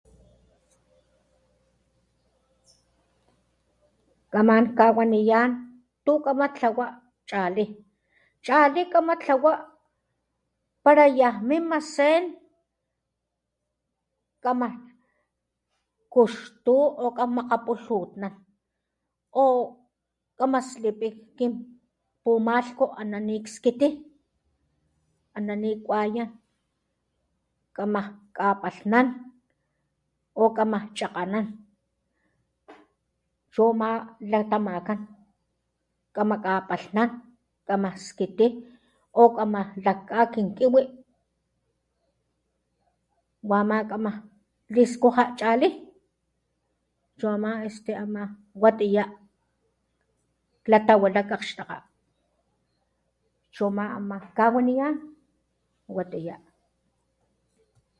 [4.33, 5.49] Kaman kawaniyán
[6.05, 6.85] tu kamatlawa
[7.29, 7.65] chali,
[8.45, 9.51] chali kamatlawa
[10.83, 12.23] para yaj mima sen,
[14.43, 14.67] kama
[16.13, 18.33] kuxtu o kan makgapulutnan
[19.43, 19.45] o
[20.37, 21.51] kama slipí kin
[22.23, 23.89] pumalhku ana nikskití
[25.37, 26.29] aná ni kuayán
[27.77, 28.07] kamaj
[28.37, 29.07] kapalhnán,
[30.41, 31.45] o kama chakganan
[33.53, 33.89] chuma
[34.31, 34.99] latamakan,
[36.15, 37.09] kama kapalhnan
[37.67, 38.47] kamaj skití,
[39.15, 40.83] o kama lajka kin kiwi,
[43.49, 44.11] wama kama
[44.73, 45.69] liskuja chalí,
[47.19, 47.91] chumá chuma este
[48.61, 49.03] watiyá
[50.65, 51.77] klatawila nak kgaxtakga,
[53.55, 54.95] chuma ama jkawaniyán,
[55.95, 56.35] watiyá.